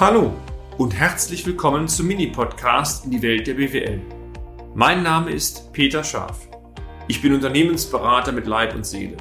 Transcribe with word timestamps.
Hallo 0.00 0.32
und 0.76 0.94
herzlich 0.94 1.44
willkommen 1.44 1.88
zum 1.88 2.06
Mini-Podcast 2.06 3.04
in 3.04 3.10
die 3.10 3.20
Welt 3.20 3.48
der 3.48 3.54
BWL. 3.54 4.00
Mein 4.76 5.02
Name 5.02 5.32
ist 5.32 5.72
Peter 5.72 6.04
Scharf. 6.04 6.46
Ich 7.08 7.20
bin 7.20 7.34
Unternehmensberater 7.34 8.30
mit 8.30 8.46
Leib 8.46 8.76
und 8.76 8.86
Seele 8.86 9.16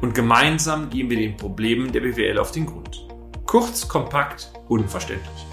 und 0.00 0.16
gemeinsam 0.16 0.90
gehen 0.90 1.08
wir 1.10 1.16
den 1.16 1.36
Problemen 1.36 1.92
der 1.92 2.00
BWL 2.00 2.40
auf 2.40 2.50
den 2.50 2.66
Grund. 2.66 3.06
Kurz, 3.46 3.86
kompakt, 3.86 4.50
unverständlich. 4.66 5.46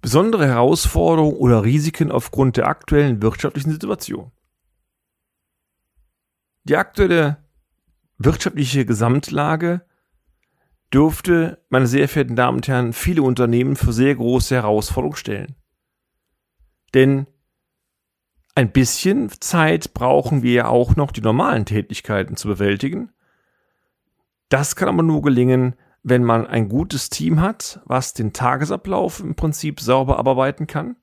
Besondere 0.00 0.48
Herausforderungen 0.48 1.36
oder 1.36 1.62
Risiken 1.62 2.10
aufgrund 2.10 2.56
der 2.56 2.66
aktuellen 2.66 3.22
wirtschaftlichen 3.22 3.70
Situation. 3.70 4.32
Die 6.64 6.76
aktuelle 6.76 7.47
wirtschaftliche 8.18 8.84
Gesamtlage 8.84 9.82
dürfte, 10.92 11.64
meine 11.68 11.86
sehr 11.86 12.08
verehrten 12.08 12.36
Damen 12.36 12.58
und 12.58 12.68
Herren, 12.68 12.92
viele 12.92 13.22
Unternehmen 13.22 13.76
für 13.76 13.92
sehr 13.92 14.14
große 14.14 14.54
Herausforderungen 14.54 15.16
stellen. 15.16 15.54
Denn 16.94 17.26
ein 18.54 18.72
bisschen 18.72 19.30
Zeit 19.40 19.94
brauchen 19.94 20.42
wir 20.42 20.52
ja 20.52 20.66
auch 20.66 20.96
noch, 20.96 21.12
die 21.12 21.20
normalen 21.20 21.64
Tätigkeiten 21.64 22.36
zu 22.36 22.48
bewältigen. 22.48 23.12
Das 24.48 24.74
kann 24.74 24.88
aber 24.88 25.02
nur 25.02 25.22
gelingen, 25.22 25.76
wenn 26.02 26.24
man 26.24 26.46
ein 26.46 26.68
gutes 26.68 27.10
Team 27.10 27.40
hat, 27.40 27.80
was 27.84 28.14
den 28.14 28.32
Tagesablauf 28.32 29.20
im 29.20 29.34
Prinzip 29.34 29.80
sauber 29.80 30.18
abarbeiten 30.18 30.66
kann 30.66 30.96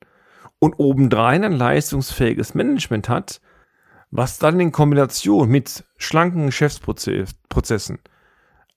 und 0.59 0.79
obendrein 0.79 1.43
ein 1.43 1.53
leistungsfähiges 1.53 2.55
Management 2.55 3.07
hat, 3.07 3.39
was 4.11 4.37
dann 4.37 4.59
in 4.59 4.71
Kombination 4.71 5.49
mit 5.49 5.83
schlanken 5.97 6.47
Geschäftsprozessen, 6.47 7.99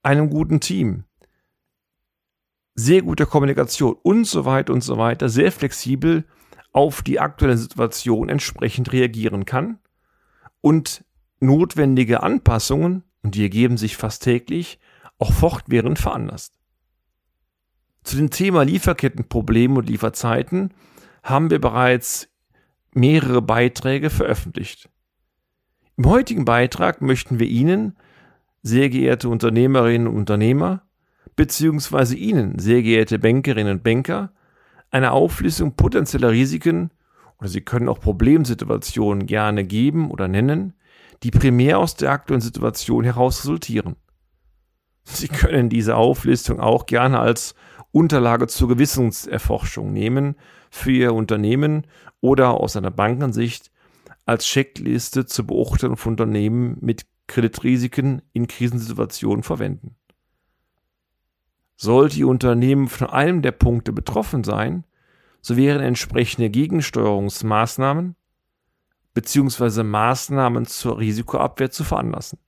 einem 0.03 0.31
guten 0.31 0.61
Team, 0.61 1.05
sehr 2.75 3.03
guter 3.03 3.27
Kommunikation 3.27 3.97
und 4.03 4.25
so 4.25 4.45
weiter 4.45 4.73
und 4.73 4.83
so 4.83 4.99
weiter, 4.99 5.29
sehr 5.29 5.53
flexibel 5.53 6.25
auf 6.73 7.03
die 7.03 7.19
aktuelle 7.19 7.57
Situation 7.57 8.29
entsprechend 8.29 8.93
reagieren 8.93 9.45
kann 9.45 9.79
und 10.61 11.05
notwendige 11.41 12.23
Anpassungen, 12.23 13.05
und 13.23 13.35
die 13.35 13.43
ergeben 13.43 13.77
sich 13.77 13.97
fast 13.97 14.23
täglich, 14.23 14.79
auch 15.19 15.33
fortwährend 15.33 15.99
veranlasst. 15.99 16.55
Zu 18.05 18.17
dem 18.17 18.31
Thema 18.31 18.63
Lieferkettenprobleme 18.63 19.79
und 19.79 19.89
Lieferzeiten 19.89 20.73
haben 21.23 21.51
wir 21.51 21.61
bereits 21.61 22.29
mehrere 22.95 23.43
Beiträge 23.43 24.09
veröffentlicht. 24.09 24.89
Im 25.99 26.07
heutigen 26.07 26.45
Beitrag 26.45 27.03
möchten 27.03 27.41
wir 27.41 27.49
Ihnen, 27.49 27.97
sehr 28.63 28.89
geehrte 28.89 29.29
Unternehmerinnen 29.29 30.07
und 30.07 30.17
Unternehmer, 30.17 30.83
beziehungsweise 31.35 32.15
Ihnen, 32.15 32.61
sehr 32.61 32.83
geehrte 32.83 33.19
Bankerinnen 33.19 33.79
und 33.79 33.83
Banker, 33.83 34.31
eine 34.93 35.11
Auflistung 35.11 35.75
potenzieller 35.75 36.31
Risiken 36.31 36.93
oder 37.41 37.49
Sie 37.49 37.63
können 37.63 37.89
auch 37.89 37.99
Problemsituationen 37.99 39.27
gerne 39.27 39.65
geben 39.65 40.13
oder 40.13 40.29
nennen, 40.29 40.75
die 41.25 41.33
primär 41.33 41.81
aus 41.81 41.97
der 41.97 42.13
aktuellen 42.13 42.43
Situation 42.43 43.03
heraus 43.03 43.41
resultieren. 43.41 43.97
Sie 45.03 45.27
können 45.27 45.69
diese 45.69 45.97
Auflistung 45.97 46.61
auch 46.61 46.87
gerne 46.87 47.19
als 47.19 47.57
Unterlage 47.91 48.47
zur 48.47 48.69
Gewissenserforschung 48.69 49.93
nehmen 49.93 50.37
für 50.71 50.93
Ihr 50.93 51.13
Unternehmen 51.13 51.89
oder 52.21 52.51
aus 52.51 52.77
einer 52.77 52.93
Bankensicht 52.93 53.73
als 54.29 54.45
Checkliste 54.45 55.25
zur 55.25 55.47
Beurteilung 55.47 55.97
von 55.97 56.13
Unternehmen 56.13 56.77
mit 56.83 57.07
Kreditrisiken 57.29 58.21
in 58.35 58.47
Krisensituationen 58.47 59.43
verwenden. 59.43 59.97
Sollte 61.77 62.19
Ihr 62.19 62.29
Unternehmen 62.29 62.89
von 62.89 63.09
einem 63.09 63.41
der 63.41 63.53
Punkte 63.53 63.91
betroffen 63.91 64.45
sein, 64.45 64.85
so 65.41 65.57
wären 65.57 65.81
entsprechende 65.81 66.51
Gegensteuerungsmaßnahmen 66.51 68.17
bzw. 69.15 69.83
Maßnahmen 69.83 70.67
zur 70.67 70.99
Risikoabwehr 70.99 71.71
zu 71.71 71.85
veranlassen. 71.85 72.39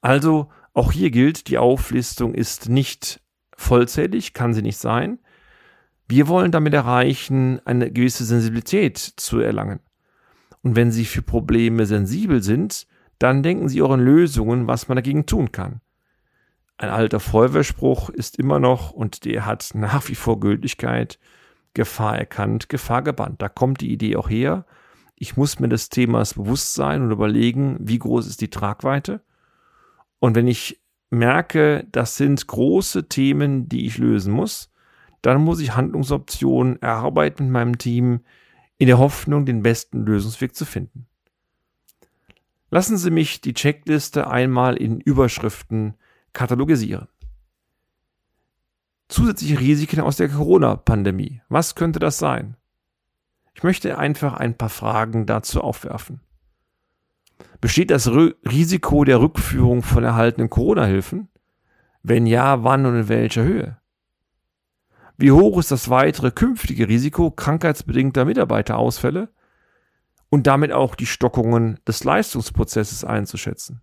Also 0.00 0.50
auch 0.74 0.90
hier 0.90 1.12
gilt, 1.12 1.46
die 1.46 1.58
Auflistung 1.58 2.34
ist 2.34 2.68
nicht 2.68 3.20
vollzählig, 3.56 4.32
kann 4.32 4.52
sie 4.52 4.62
nicht 4.62 4.78
sein. 4.78 5.20
Wir 6.08 6.26
wollen 6.26 6.50
damit 6.50 6.74
erreichen, 6.74 7.60
eine 7.64 7.92
gewisse 7.92 8.24
Sensibilität 8.24 8.98
zu 8.98 9.38
erlangen. 9.38 9.78
Und 10.68 10.76
wenn 10.76 10.92
Sie 10.92 11.06
für 11.06 11.22
Probleme 11.22 11.86
sensibel 11.86 12.42
sind, 12.42 12.86
dann 13.18 13.42
denken 13.42 13.70
Sie 13.70 13.80
auch 13.80 13.90
an 13.90 14.00
Lösungen, 14.00 14.66
was 14.66 14.86
man 14.86 14.96
dagegen 14.96 15.24
tun 15.24 15.50
kann. 15.50 15.80
Ein 16.76 16.90
alter 16.90 17.20
Feuerwehrspruch 17.20 18.10
ist 18.10 18.38
immer 18.38 18.60
noch, 18.60 18.90
und 18.90 19.24
der 19.24 19.46
hat 19.46 19.70
nach 19.72 20.06
wie 20.10 20.14
vor 20.14 20.40
Gültigkeit, 20.40 21.18
Gefahr 21.72 22.18
erkannt, 22.18 22.68
Gefahr 22.68 23.00
gebannt. 23.00 23.40
Da 23.40 23.48
kommt 23.48 23.80
die 23.80 23.90
Idee 23.90 24.16
auch 24.16 24.28
her. 24.28 24.66
Ich 25.16 25.38
muss 25.38 25.58
mir 25.58 25.70
des 25.70 25.88
Themas 25.88 26.34
bewusst 26.34 26.74
sein 26.74 27.00
und 27.00 27.12
überlegen, 27.12 27.78
wie 27.80 27.98
groß 27.98 28.26
ist 28.26 28.42
die 28.42 28.50
Tragweite. 28.50 29.22
Und 30.18 30.34
wenn 30.34 30.48
ich 30.48 30.82
merke, 31.08 31.86
das 31.92 32.18
sind 32.18 32.46
große 32.46 33.08
Themen, 33.08 33.70
die 33.70 33.86
ich 33.86 33.96
lösen 33.96 34.34
muss, 34.34 34.70
dann 35.22 35.42
muss 35.42 35.60
ich 35.60 35.74
Handlungsoptionen 35.74 36.82
erarbeiten 36.82 37.44
mit 37.44 37.52
meinem 37.52 37.78
Team, 37.78 38.20
in 38.78 38.86
der 38.86 38.98
Hoffnung, 38.98 39.44
den 39.44 39.62
besten 39.62 40.04
Lösungsweg 40.04 40.54
zu 40.54 40.64
finden. 40.64 41.06
Lassen 42.70 42.96
Sie 42.96 43.10
mich 43.10 43.40
die 43.40 43.54
Checkliste 43.54 44.28
einmal 44.28 44.76
in 44.76 45.00
Überschriften 45.00 45.94
katalogisieren. 46.32 47.08
Zusätzliche 49.08 49.58
Risiken 49.58 50.00
aus 50.00 50.16
der 50.16 50.28
Corona-Pandemie. 50.28 51.40
Was 51.48 51.74
könnte 51.74 51.98
das 51.98 52.18
sein? 52.18 52.56
Ich 53.54 53.62
möchte 53.62 53.98
einfach 53.98 54.34
ein 54.34 54.56
paar 54.56 54.68
Fragen 54.68 55.26
dazu 55.26 55.62
aufwerfen. 55.62 56.20
Besteht 57.60 57.90
das 57.90 58.08
Risiko 58.08 59.04
der 59.04 59.20
Rückführung 59.20 59.82
von 59.82 60.04
erhaltenen 60.04 60.50
Corona-Hilfen? 60.50 61.28
Wenn 62.02 62.26
ja, 62.26 62.62
wann 62.62 62.86
und 62.86 62.94
in 62.96 63.08
welcher 63.08 63.42
Höhe? 63.42 63.78
Wie 65.20 65.32
hoch 65.32 65.58
ist 65.58 65.72
das 65.72 65.90
weitere 65.90 66.30
künftige 66.30 66.88
Risiko 66.88 67.32
krankheitsbedingter 67.32 68.24
Mitarbeiterausfälle 68.24 69.28
und 70.30 70.46
damit 70.46 70.70
auch 70.70 70.94
die 70.94 71.06
Stockungen 71.06 71.80
des 71.88 72.04
Leistungsprozesses 72.04 73.04
einzuschätzen? 73.04 73.82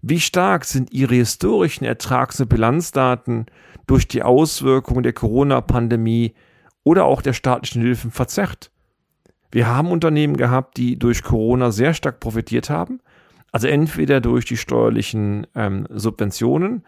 Wie 0.00 0.20
stark 0.20 0.64
sind 0.64 0.90
Ihre 0.90 1.16
historischen 1.16 1.84
Ertrags- 1.84 2.40
und 2.40 2.48
Bilanzdaten 2.48 3.44
durch 3.86 4.08
die 4.08 4.22
Auswirkungen 4.22 5.02
der 5.02 5.12
Corona-Pandemie 5.12 6.34
oder 6.82 7.04
auch 7.04 7.20
der 7.20 7.34
staatlichen 7.34 7.82
Hilfen 7.82 8.10
verzerrt? 8.10 8.70
Wir 9.50 9.66
haben 9.66 9.90
Unternehmen 9.90 10.36
gehabt, 10.36 10.78
die 10.78 10.98
durch 10.98 11.22
Corona 11.22 11.72
sehr 11.72 11.92
stark 11.92 12.20
profitiert 12.20 12.70
haben, 12.70 13.00
also 13.52 13.68
entweder 13.68 14.22
durch 14.22 14.46
die 14.46 14.56
steuerlichen 14.56 15.46
ähm, 15.54 15.86
Subventionen 15.90 16.84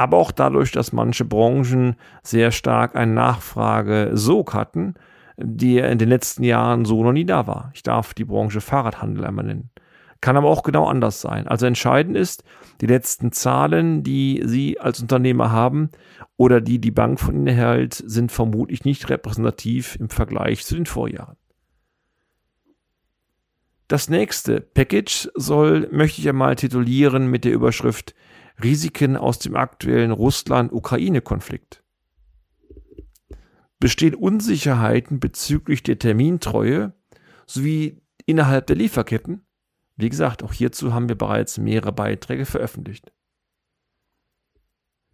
aber 0.00 0.16
auch 0.16 0.32
dadurch, 0.32 0.72
dass 0.72 0.94
manche 0.94 1.26
Branchen 1.26 1.94
sehr 2.22 2.52
stark 2.52 2.96
einen 2.96 3.12
Nachfrage-Sog 3.12 4.54
hatten, 4.54 4.94
die 5.36 5.76
in 5.76 5.98
den 5.98 6.08
letzten 6.08 6.42
Jahren 6.42 6.86
so 6.86 7.04
noch 7.04 7.12
nie 7.12 7.26
da 7.26 7.46
war. 7.46 7.70
Ich 7.74 7.82
darf 7.82 8.14
die 8.14 8.24
Branche 8.24 8.62
Fahrradhandel 8.62 9.26
einmal 9.26 9.44
nennen. 9.44 9.68
Kann 10.22 10.38
aber 10.38 10.48
auch 10.48 10.62
genau 10.62 10.86
anders 10.86 11.20
sein. 11.20 11.46
Also 11.46 11.66
entscheidend 11.66 12.16
ist, 12.16 12.44
die 12.80 12.86
letzten 12.86 13.30
Zahlen, 13.32 14.02
die 14.02 14.40
Sie 14.46 14.80
als 14.80 15.02
Unternehmer 15.02 15.52
haben 15.52 15.90
oder 16.38 16.62
die 16.62 16.78
die 16.78 16.90
Bank 16.90 17.20
von 17.20 17.34
Ihnen 17.34 17.46
erhält, 17.46 17.92
sind 17.92 18.32
vermutlich 18.32 18.86
nicht 18.86 19.10
repräsentativ 19.10 19.96
im 20.00 20.08
Vergleich 20.08 20.64
zu 20.64 20.76
den 20.76 20.86
Vorjahren. 20.86 21.36
Das 23.86 24.08
nächste 24.08 24.62
Package 24.62 25.28
soll, 25.34 25.90
möchte 25.92 26.22
ich 26.22 26.28
einmal 26.28 26.56
titulieren 26.56 27.26
mit 27.26 27.44
der 27.44 27.52
Überschrift 27.52 28.14
Risiken 28.62 29.16
aus 29.16 29.38
dem 29.38 29.56
aktuellen 29.56 30.10
Russland-Ukraine-Konflikt. 30.10 31.82
Bestehen 33.78 34.14
Unsicherheiten 34.14 35.20
bezüglich 35.20 35.82
der 35.82 35.98
Termintreue 35.98 36.92
sowie 37.46 38.02
innerhalb 38.26 38.66
der 38.66 38.76
Lieferketten? 38.76 39.46
Wie 39.96 40.08
gesagt, 40.08 40.42
auch 40.42 40.52
hierzu 40.52 40.92
haben 40.94 41.08
wir 41.08 41.16
bereits 41.16 41.58
mehrere 41.58 41.92
Beiträge 41.92 42.46
veröffentlicht. 42.46 43.12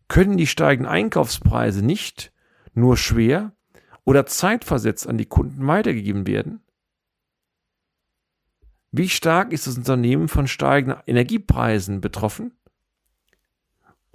Können 0.08 0.36
die 0.36 0.46
steigenden 0.46 0.90
Einkaufspreise 0.90 1.84
nicht 1.84 2.32
nur 2.74 2.96
schwer 2.96 3.56
oder 4.04 4.26
zeitversetzt 4.26 5.08
an 5.08 5.18
die 5.18 5.26
Kunden 5.26 5.66
weitergegeben 5.66 6.26
werden? 6.26 6.60
Wie 8.92 9.08
stark 9.08 9.52
ist 9.52 9.66
das 9.66 9.76
Unternehmen 9.76 10.28
von 10.28 10.46
steigenden 10.46 11.02
Energiepreisen 11.06 12.00
betroffen? 12.00 12.52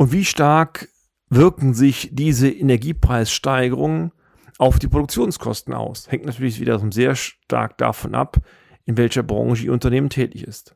Und 0.02 0.12
wie 0.12 0.26
stark 0.26 0.90
wirken 1.30 1.76
sich 1.76 2.10
diese 2.12 2.50
Energiepreissteigerungen 2.50 4.12
auf 4.58 4.80
die 4.80 4.88
Produktionskosten 4.88 5.76
aus? 5.76 6.10
Hängt 6.10 6.26
natürlich 6.26 6.60
wieder 6.60 6.80
sehr 6.92 7.14
stark 7.14 7.78
davon 7.78 8.16
ab, 8.16 8.38
in 8.86 8.98
welcher 8.98 9.22
Branche 9.22 9.66
Ihr 9.66 9.74
Unternehmen 9.74 10.10
tätig 10.10 10.44
ist. 10.44 10.76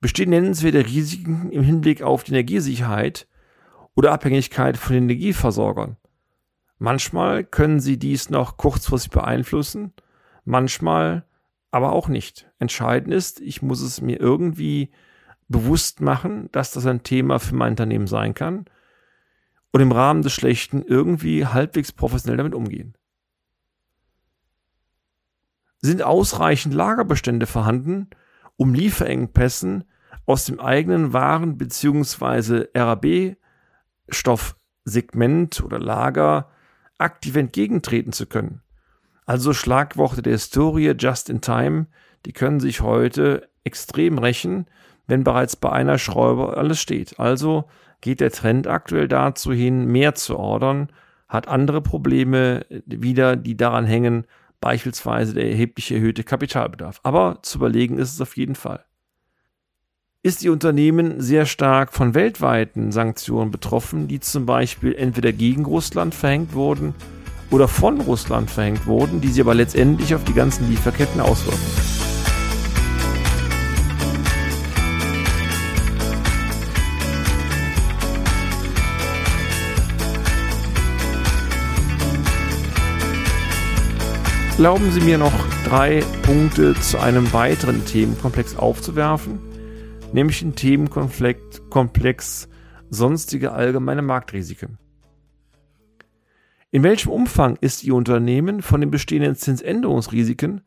bestehen 0.00 0.30
nennenswerte 0.30 0.86
Risiken 0.86 1.52
im 1.52 1.62
Hinblick 1.62 2.00
auf 2.00 2.24
die 2.24 2.32
Energiesicherheit 2.32 3.28
oder 3.94 4.12
Abhängigkeit 4.12 4.78
von 4.78 4.94
den 4.94 5.02
Energieversorgern. 5.02 5.98
Manchmal 6.78 7.44
können 7.44 7.80
sie 7.80 7.98
dies 7.98 8.30
noch 8.30 8.56
kurzfristig 8.56 9.10
beeinflussen, 9.10 9.92
manchmal 10.46 11.26
aber 11.72 11.92
auch 11.92 12.08
nicht. 12.08 12.50
Entscheidend 12.58 13.12
ist, 13.12 13.38
ich 13.42 13.60
muss 13.60 13.82
es 13.82 14.00
mir 14.00 14.18
irgendwie 14.18 14.92
bewusst 15.48 16.00
machen, 16.00 16.48
dass 16.52 16.70
das 16.72 16.86
ein 16.86 17.02
Thema 17.02 17.40
für 17.40 17.54
mein 17.54 17.72
Unternehmen 17.72 18.06
sein 18.06 18.34
kann 18.34 18.66
und 19.72 19.80
im 19.80 19.92
Rahmen 19.92 20.22
des 20.22 20.32
Schlechten 20.32 20.82
irgendwie 20.82 21.46
halbwegs 21.46 21.92
professionell 21.92 22.36
damit 22.36 22.54
umgehen. 22.54 22.94
Sind 25.80 26.02
ausreichend 26.02 26.74
Lagerbestände 26.74 27.46
vorhanden, 27.46 28.08
um 28.56 28.74
Lieferengpässen 28.74 29.84
aus 30.26 30.44
dem 30.44 30.60
eigenen 30.60 31.12
Waren- 31.12 31.56
bzw. 31.56 32.66
RAB-Stoffsegment 32.74 35.62
oder 35.62 35.78
Lager 35.78 36.50
aktiv 36.98 37.36
entgegentreten 37.36 38.12
zu 38.12 38.26
können? 38.26 38.62
Also 39.24 39.52
Schlagworte 39.52 40.22
der 40.22 40.32
Historie 40.32 40.94
just 40.98 41.30
in 41.30 41.40
time, 41.40 41.86
die 42.26 42.32
können 42.32 42.58
sich 42.60 42.80
heute 42.80 43.48
extrem 43.62 44.18
rächen, 44.18 44.66
wenn 45.08 45.24
bereits 45.24 45.56
bei 45.56 45.72
einer 45.72 45.98
Schraube 45.98 46.56
alles 46.56 46.80
steht. 46.80 47.18
Also 47.18 47.64
geht 48.00 48.20
der 48.20 48.30
Trend 48.30 48.68
aktuell 48.68 49.08
dazu 49.08 49.52
hin, 49.52 49.86
mehr 49.86 50.14
zu 50.14 50.38
ordern, 50.38 50.90
hat 51.28 51.48
andere 51.48 51.80
Probleme 51.80 52.64
wieder, 52.86 53.34
die 53.34 53.56
daran 53.56 53.86
hängen, 53.86 54.24
beispielsweise 54.60 55.34
der 55.34 55.50
erheblich 55.50 55.90
erhöhte 55.90 56.24
Kapitalbedarf. 56.24 57.00
Aber 57.02 57.38
zu 57.42 57.58
überlegen 57.58 57.98
ist 57.98 58.12
es 58.12 58.20
auf 58.20 58.36
jeden 58.36 58.54
Fall. 58.54 58.84
Ist 60.22 60.42
die 60.42 60.50
Unternehmen 60.50 61.20
sehr 61.20 61.46
stark 61.46 61.92
von 61.92 62.14
weltweiten 62.14 62.92
Sanktionen 62.92 63.50
betroffen, 63.50 64.08
die 64.08 64.20
zum 64.20 64.46
Beispiel 64.46 64.94
entweder 64.94 65.32
gegen 65.32 65.64
Russland 65.64 66.14
verhängt 66.14 66.54
wurden 66.54 66.94
oder 67.50 67.68
von 67.68 68.00
Russland 68.00 68.50
verhängt 68.50 68.86
wurden, 68.86 69.20
die 69.20 69.28
sie 69.28 69.40
aber 69.40 69.54
letztendlich 69.54 70.14
auf 70.14 70.24
die 70.24 70.34
ganzen 70.34 70.68
Lieferketten 70.68 71.20
auswirken? 71.20 71.97
Erlauben 84.58 84.90
Sie 84.90 85.00
mir 85.00 85.18
noch 85.18 85.32
drei 85.66 86.02
Punkte 86.24 86.74
zu 86.74 86.98
einem 86.98 87.32
weiteren 87.32 87.86
Themenkomplex 87.86 88.56
aufzuwerfen, 88.56 89.38
nämlich 90.12 90.40
den 90.40 90.56
Themenkomplex 90.56 92.48
sonstige 92.90 93.52
allgemeine 93.52 94.02
Marktrisiken. 94.02 94.76
In 96.72 96.82
welchem 96.82 97.12
Umfang 97.12 97.56
ist 97.60 97.84
Ihr 97.84 97.94
Unternehmen 97.94 98.60
von 98.60 98.80
den 98.80 98.90
bestehenden 98.90 99.36
Zinsänderungsrisiken 99.36 100.62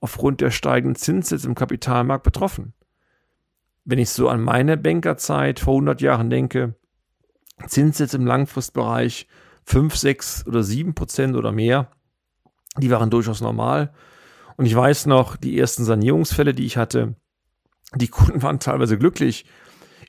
aufgrund 0.00 0.40
der 0.40 0.50
steigenden 0.50 0.96
Zinssätze 0.96 1.46
im 1.46 1.54
Kapitalmarkt 1.54 2.24
betroffen? 2.24 2.72
Wenn 3.84 3.98
ich 3.98 4.08
so 4.08 4.30
an 4.30 4.40
meine 4.40 4.78
Bankerzeit 4.78 5.60
vor 5.60 5.74
100 5.74 6.00
Jahren 6.00 6.30
denke, 6.30 6.76
Zinssätze 7.66 8.16
im 8.16 8.26
Langfristbereich 8.26 9.28
5, 9.64 9.94
6 9.94 10.46
oder 10.46 10.62
7 10.62 10.94
Prozent 10.94 11.36
oder 11.36 11.52
mehr, 11.52 11.90
die 12.78 12.90
waren 12.90 13.10
durchaus 13.10 13.40
normal. 13.40 13.92
Und 14.56 14.66
ich 14.66 14.74
weiß 14.74 15.06
noch, 15.06 15.36
die 15.36 15.58
ersten 15.58 15.84
Sanierungsfälle, 15.84 16.54
die 16.54 16.66
ich 16.66 16.76
hatte, 16.76 17.14
die 17.94 18.08
Kunden 18.08 18.42
waren 18.42 18.60
teilweise 18.60 18.98
glücklich, 18.98 19.46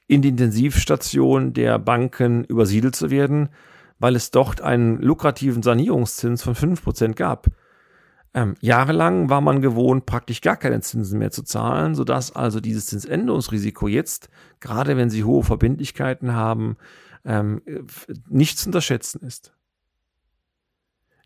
in 0.07 0.21
die 0.21 0.29
Intensivstation 0.29 1.53
der 1.53 1.79
Banken 1.79 2.43
übersiedelt 2.43 2.95
zu 2.95 3.09
werden, 3.09 3.49
weil 3.97 4.15
es 4.15 4.31
dort 4.31 4.61
einen 4.61 5.01
lukrativen 5.01 5.63
Sanierungszins 5.63 6.43
von 6.43 6.55
5% 6.55 7.13
gab. 7.13 7.47
Ähm, 8.33 8.55
jahrelang 8.59 9.29
war 9.29 9.41
man 9.41 9.61
gewohnt, 9.61 10.05
praktisch 10.05 10.41
gar 10.41 10.57
keine 10.57 10.81
Zinsen 10.81 11.19
mehr 11.19 11.31
zu 11.31 11.43
zahlen, 11.43 11.95
sodass 11.95 12.35
also 12.35 12.59
dieses 12.59 12.87
Zinsänderungsrisiko 12.87 13.87
jetzt, 13.87 14.29
gerade 14.59 14.97
wenn 14.97 15.09
Sie 15.09 15.23
hohe 15.23 15.43
Verbindlichkeiten 15.43 16.33
haben, 16.33 16.75
ähm, 17.23 17.61
nicht 18.27 18.59
zu 18.59 18.67
unterschätzen 18.67 19.25
ist. 19.25 19.54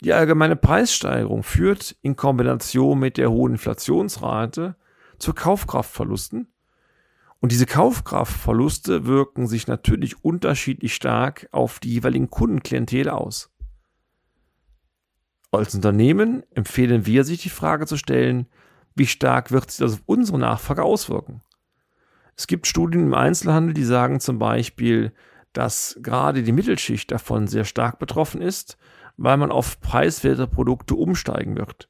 Die 0.02 0.14
allgemeine 0.14 0.56
Preissteigerung 0.56 1.44
führt 1.44 1.96
in 2.02 2.16
Kombination 2.16 3.00
mit 3.00 3.18
der 3.18 3.32
hohen 3.32 3.54
Inflationsrate 3.54 4.76
zu 5.18 5.34
Kaufkraftverlusten. 5.34 6.48
Und 7.42 7.52
diese 7.52 7.66
Kaufkraftverluste 7.66 9.06
wirken 9.06 9.48
sich 9.48 9.68
natürlich 9.68 10.24
unterschiedlich 10.24 10.94
stark 10.96 11.48
auf 11.52 11.80
die 11.80 11.92
jeweiligen 11.94 12.30
Kundenklientel 12.30 13.10
aus. 13.10 13.52
Als 15.52 15.74
Unternehmen 15.74 16.44
empfehlen 16.54 17.06
wir 17.06 17.24
sich 17.24 17.42
die 17.42 17.50
Frage 17.50 17.86
zu 17.86 17.98
stellen, 17.98 18.48
wie 18.96 19.08
stark 19.08 19.52
wird 19.52 19.72
sich 19.72 19.80
das 19.80 19.94
auf 19.94 20.04
unsere 20.06 20.38
Nachfrage 20.38 20.84
auswirken? 20.84 21.42
Es 22.36 22.48
gibt 22.48 22.68
Studien 22.68 23.08
im 23.08 23.14
Einzelhandel, 23.14 23.74
die 23.74 23.84
sagen 23.84 24.20
zum 24.20 24.40
Beispiel, 24.40 25.14
dass 25.52 25.98
gerade 26.02 26.44
die 26.44 26.52
Mittelschicht 26.52 27.12
davon 27.12 27.48
sehr 27.48 27.66
stark 27.66 28.00
betroffen 28.00 28.42
ist 28.42 28.78
weil 29.22 29.36
man 29.36 29.52
auf 29.52 29.82
preiswerte 29.82 30.48
Produkte 30.48 30.96
umsteigen 30.96 31.58
wird. 31.58 31.90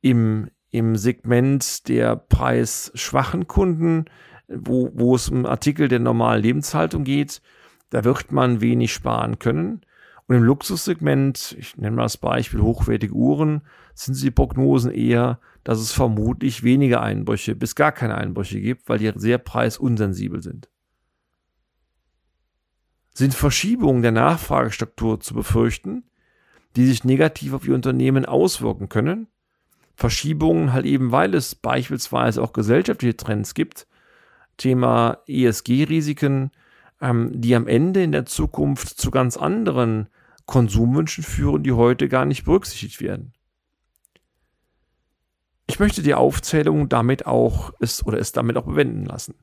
Im, 0.00 0.50
im 0.70 0.96
Segment 0.96 1.88
der 1.88 2.16
preisschwachen 2.16 3.46
Kunden, 3.46 4.06
wo, 4.48 4.90
wo 4.92 5.14
es 5.14 5.28
um 5.28 5.46
Artikel 5.46 5.86
der 5.86 6.00
normalen 6.00 6.42
Lebenshaltung 6.42 7.04
geht, 7.04 7.40
da 7.90 8.02
wird 8.02 8.32
man 8.32 8.60
wenig 8.60 8.92
sparen 8.92 9.38
können. 9.38 9.82
Und 10.26 10.36
im 10.36 10.42
Luxussegment, 10.42 11.56
ich 11.58 11.76
nenne 11.76 11.94
mal 11.96 12.02
das 12.02 12.16
Beispiel 12.16 12.60
hochwertige 12.60 13.14
Uhren, 13.14 13.62
sind 13.94 14.20
die 14.20 14.30
Prognosen 14.32 14.90
eher, 14.90 15.38
dass 15.62 15.78
es 15.78 15.92
vermutlich 15.92 16.64
weniger 16.64 17.02
Einbrüche 17.02 17.54
bis 17.54 17.76
gar 17.76 17.92
keine 17.92 18.16
Einbrüche 18.16 18.60
gibt, 18.60 18.88
weil 18.88 18.98
die 18.98 19.12
sehr 19.14 19.38
preisunsensibel 19.38 20.42
sind. 20.42 20.68
Sind 23.14 23.34
Verschiebungen 23.34 24.02
der 24.02 24.12
Nachfragestruktur 24.12 25.20
zu 25.20 25.34
befürchten, 25.34 26.04
die 26.76 26.86
sich 26.86 27.04
negativ 27.04 27.52
auf 27.52 27.66
ihr 27.66 27.74
Unternehmen 27.74 28.24
auswirken 28.24 28.88
können. 28.88 29.28
Verschiebungen 29.94 30.72
halt 30.72 30.86
eben, 30.86 31.12
weil 31.12 31.34
es 31.34 31.54
beispielsweise 31.54 32.42
auch 32.42 32.52
gesellschaftliche 32.52 33.16
Trends 33.16 33.54
gibt, 33.54 33.86
Thema 34.56 35.18
ESG-Risiken, 35.26 36.50
ähm, 37.00 37.30
die 37.34 37.54
am 37.54 37.66
Ende 37.66 38.02
in 38.02 38.12
der 38.12 38.26
Zukunft 38.26 38.88
zu 38.88 39.10
ganz 39.10 39.36
anderen 39.36 40.08
Konsumwünschen 40.46 41.24
führen, 41.24 41.62
die 41.62 41.72
heute 41.72 42.08
gar 42.08 42.24
nicht 42.24 42.44
berücksichtigt 42.44 43.00
werden. 43.00 43.32
Ich 45.66 45.78
möchte 45.78 46.02
die 46.02 46.14
Aufzählung 46.14 46.88
damit 46.88 47.26
auch 47.26 47.72
es 47.80 48.04
oder 48.04 48.18
es 48.18 48.32
damit 48.32 48.56
auch 48.56 48.66
bewenden 48.66 49.06
lassen. 49.06 49.34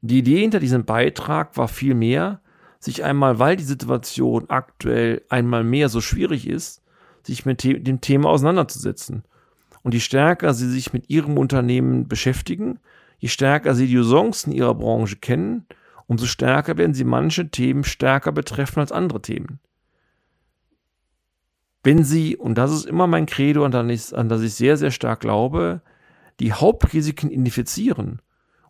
Die 0.00 0.18
Idee 0.18 0.40
hinter 0.40 0.60
diesem 0.60 0.84
Beitrag 0.84 1.56
war 1.56 1.68
vielmehr, 1.68 2.40
sich 2.86 3.04
einmal, 3.04 3.38
weil 3.38 3.56
die 3.56 3.64
Situation 3.64 4.46
aktuell 4.48 5.22
einmal 5.28 5.62
mehr 5.62 5.90
so 5.90 6.00
schwierig 6.00 6.48
ist, 6.48 6.82
sich 7.22 7.44
mit 7.44 7.62
dem 7.64 8.00
Thema 8.00 8.30
auseinanderzusetzen. 8.30 9.24
Und 9.82 9.92
je 9.92 10.00
stärker 10.00 10.54
sie 10.54 10.70
sich 10.70 10.92
mit 10.92 11.10
ihrem 11.10 11.36
Unternehmen 11.36 12.08
beschäftigen, 12.08 12.78
je 13.18 13.28
stärker 13.28 13.74
sie 13.74 13.86
die 13.86 14.00
Chancen 14.00 14.52
ihrer 14.52 14.74
Branche 14.74 15.16
kennen, 15.16 15.66
umso 16.06 16.26
stärker 16.26 16.78
werden 16.78 16.94
sie 16.94 17.04
manche 17.04 17.50
Themen 17.50 17.84
stärker 17.84 18.32
betreffen 18.32 18.80
als 18.80 18.92
andere 18.92 19.20
Themen. 19.20 19.58
Wenn 21.82 22.04
sie, 22.04 22.36
und 22.36 22.56
das 22.56 22.72
ist 22.72 22.86
immer 22.86 23.06
mein 23.06 23.26
Credo, 23.26 23.64
an 23.64 23.72
das 24.28 24.42
ich 24.42 24.54
sehr, 24.54 24.76
sehr 24.76 24.90
stark 24.90 25.20
glaube, 25.20 25.82
die 26.40 26.52
Hauptrisiken 26.52 27.30
identifizieren 27.30 28.22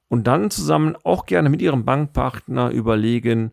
und 0.08 0.26
dann 0.26 0.50
zusammen 0.50 0.96
auch 1.02 1.26
gerne 1.26 1.48
mit 1.50 1.60
ihrem 1.60 1.84
Bankpartner 1.84 2.70
überlegen, 2.70 3.52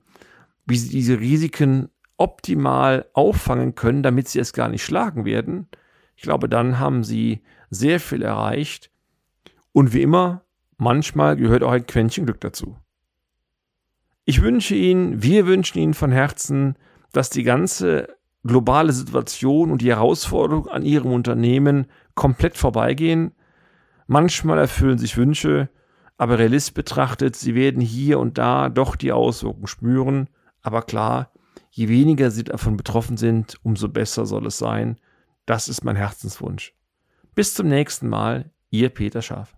wie 0.66 0.78
sie 0.78 0.90
diese 0.90 1.20
Risiken 1.20 1.90
optimal 2.18 3.08
auffangen 3.14 3.76
können, 3.76 4.04
damit 4.04 4.28
sie 4.28 4.40
es 4.40 4.54
gar 4.54 4.70
nicht 4.70 4.84
schlagen 4.84 5.26
werden, 5.26 5.68
ich 6.16 6.24
glaube, 6.24 6.48
dann 6.48 6.80
haben 6.80 7.04
sie 7.04 7.42
sehr 7.70 8.00
viel 8.00 8.22
erreicht. 8.22 8.92
Und 9.72 9.94
wie 9.94 10.02
immer, 10.02 10.46
manchmal 10.78 11.36
gehört 11.36 11.64
auch 11.64 11.72
ein 11.72 11.88
Quäntchen 11.88 12.26
Glück 12.26 12.40
dazu. 12.42 12.78
Ich 14.26 14.42
wünsche 14.42 14.76
Ihnen, 14.76 15.22
wir 15.22 15.48
wünschen 15.48 15.80
Ihnen 15.80 15.94
von 15.94 16.12
Herzen, 16.12 16.78
dass 17.12 17.30
die 17.30 17.44
ganze 17.44 18.08
globale 18.46 18.94
Situation 18.94 19.72
und 19.72 19.82
die 19.82 19.90
Herausforderungen 19.90 20.70
an 20.70 20.86
Ihrem 20.86 21.12
Unternehmen 21.12 21.88
komplett 22.16 22.58
vorbeigehen. 22.58 23.34
Manchmal 24.08 24.60
erfüllen 24.60 24.98
sich 24.98 25.18
Wünsche, 25.18 25.70
aber 26.18 26.40
realist 26.40 26.74
betrachtet, 26.74 27.36
Sie 27.36 27.56
werden 27.56 27.82
hier 27.82 28.20
und 28.20 28.38
da 28.38 28.70
doch 28.70 28.96
die 28.96 29.12
Auswirkungen 29.12 29.68
spüren. 29.68 30.30
Aber 30.64 30.82
klar, 30.82 31.30
je 31.70 31.90
weniger 31.90 32.32
sie 32.32 32.46
davon 32.46 32.78
betroffen 32.78 33.18
sind, 33.18 33.60
umso 33.64 33.90
besser 33.90 34.26
soll 34.26 34.48
es 34.48 34.58
sein. 34.58 34.98
Das 35.46 35.68
ist 35.68 35.84
mein 35.84 35.98
Herzenswunsch. 35.98 36.74
Bis 37.36 37.54
zum 37.54 37.68
nächsten 37.68 38.10
Mal, 38.10 38.50
ihr 38.70 38.90
Peter 38.90 39.22
Schaf. 39.22 39.56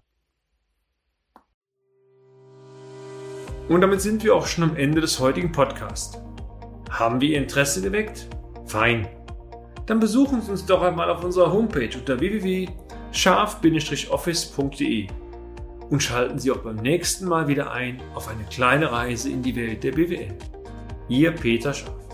Und 3.69 3.81
damit 3.81 4.01
sind 4.01 4.23
wir 4.23 4.35
auch 4.35 4.45
schon 4.45 4.63
am 4.63 4.75
Ende 4.75 5.01
des 5.01 5.19
heutigen 5.19 5.51
Podcasts. 5.51 6.21
Haben 6.89 7.19
wir 7.19 7.29
Ihr 7.29 7.39
Interesse 7.39 7.81
geweckt? 7.81 8.27
Fein. 8.65 9.07
Dann 9.87 9.99
besuchen 9.99 10.41
Sie 10.41 10.51
uns 10.51 10.65
doch 10.65 10.81
einmal 10.81 11.09
auf 11.09 11.23
unserer 11.23 11.51
Homepage 11.51 11.89
unter 11.97 12.19
www.scharf-office.de 12.19 15.07
und 15.89 16.01
schalten 16.01 16.39
Sie 16.39 16.51
auch 16.51 16.57
beim 16.57 16.77
nächsten 16.77 17.27
Mal 17.27 17.47
wieder 17.47 17.71
ein 17.71 18.01
auf 18.13 18.27
eine 18.27 18.43
kleine 18.45 18.91
Reise 18.91 19.29
in 19.29 19.41
die 19.41 19.55
Welt 19.55 19.83
der 19.83 19.91
BWL. 19.91 20.37
Ihr 21.07 21.31
Peter 21.31 21.71
Scharf. 21.71 22.04